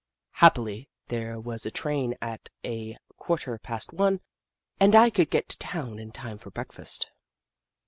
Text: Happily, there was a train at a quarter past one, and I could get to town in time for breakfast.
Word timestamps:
Happily, 0.37 0.89
there 1.09 1.39
was 1.39 1.63
a 1.63 1.69
train 1.69 2.15
at 2.23 2.49
a 2.65 2.97
quarter 3.17 3.59
past 3.59 3.93
one, 3.93 4.19
and 4.79 4.95
I 4.95 5.11
could 5.11 5.29
get 5.29 5.47
to 5.49 5.59
town 5.59 5.99
in 5.99 6.11
time 6.11 6.39
for 6.39 6.49
breakfast. 6.49 7.11